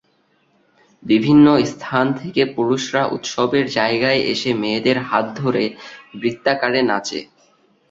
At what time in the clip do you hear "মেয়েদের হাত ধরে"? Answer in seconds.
4.61-5.63